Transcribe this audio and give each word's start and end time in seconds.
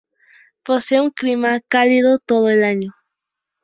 Posee 0.63 0.99
un 0.99 1.11
clima 1.11 1.59
cálido 1.61 2.17
todo 2.17 2.49
el 2.49 2.63
año. 2.63 2.95